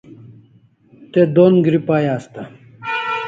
Te 1.11 1.21
don 1.35 1.53
gri 1.67 1.79
pai 1.87 2.05
asta 2.17 2.41